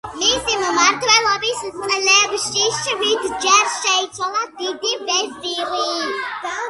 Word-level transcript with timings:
მისი 0.19 0.55
მმართველობის 0.61 1.59
წლებში 1.75 2.63
შვიდჯერ 2.79 3.71
შეიცვალა 3.75 4.43
დიდი 4.63 4.99
ვეზირი. 5.11 5.87